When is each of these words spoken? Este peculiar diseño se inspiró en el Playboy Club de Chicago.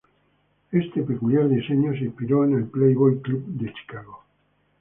Este 0.71 1.03
peculiar 1.03 1.47
diseño 1.47 1.91
se 1.93 2.05
inspiró 2.05 2.43
en 2.43 2.55
el 2.55 2.63
Playboy 2.63 3.19
Club 3.21 3.45
de 3.45 3.71
Chicago. 3.71 4.23